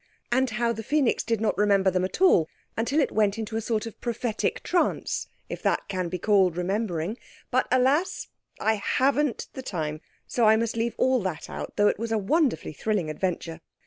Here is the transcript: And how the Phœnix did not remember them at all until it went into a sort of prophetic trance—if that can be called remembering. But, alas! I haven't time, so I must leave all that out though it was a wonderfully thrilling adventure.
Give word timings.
And 0.31 0.49
how 0.49 0.73
the 0.73 0.81
Phœnix 0.81 1.23
did 1.23 1.39
not 1.39 1.55
remember 1.59 1.91
them 1.91 2.03
at 2.03 2.21
all 2.21 2.49
until 2.75 2.99
it 2.99 3.11
went 3.11 3.37
into 3.37 3.55
a 3.55 3.61
sort 3.61 3.85
of 3.85 4.01
prophetic 4.01 4.63
trance—if 4.63 5.61
that 5.61 5.87
can 5.89 6.09
be 6.09 6.17
called 6.17 6.57
remembering. 6.57 7.19
But, 7.51 7.67
alas! 7.71 8.27
I 8.59 8.81
haven't 8.83 9.49
time, 9.63 10.01
so 10.25 10.45
I 10.45 10.55
must 10.55 10.75
leave 10.75 10.95
all 10.97 11.19
that 11.19 11.51
out 11.51 11.73
though 11.75 11.87
it 11.87 11.99
was 11.99 12.11
a 12.11 12.17
wonderfully 12.17 12.73
thrilling 12.73 13.11
adventure. 13.11 13.61